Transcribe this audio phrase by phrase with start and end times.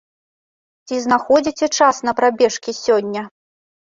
[0.87, 3.21] Ці знаходзіце час на прабежкі сёння?